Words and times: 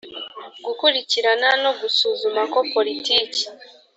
gukurikirana 0.65 1.49
no 1.63 1.71
gusuzuma 1.79 2.41
ko 2.53 2.59
politiki 2.73 3.43